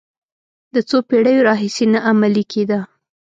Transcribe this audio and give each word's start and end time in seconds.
د 0.73 0.75
څو 0.89 0.97
پېړیو 1.09 1.45
راهیسې 1.49 1.85
نه 1.93 1.99
عملي 2.09 2.43
کېده. 2.51 2.79